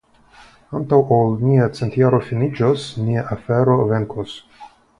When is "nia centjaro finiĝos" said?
1.49-2.87